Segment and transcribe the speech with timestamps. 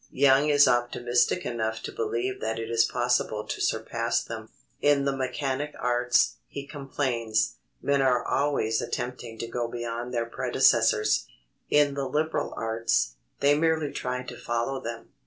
[0.09, 4.49] Young is optimistic enough to believe that it is possible to surpass them.
[4.81, 11.27] In the mechanic arts, he complains, men are always attempting to go beyond their predecessors;
[11.69, 15.09] in the liberal arts, they merely try to follow them.